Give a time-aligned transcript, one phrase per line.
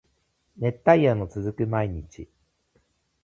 [0.57, 2.27] 熱帯夜の続く毎日